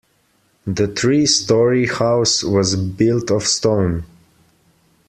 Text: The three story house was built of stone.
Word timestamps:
The 0.65 0.87
three 0.87 1.27
story 1.27 1.85
house 1.85 2.43
was 2.43 2.75
built 2.75 3.29
of 3.29 3.43
stone. 3.45 4.05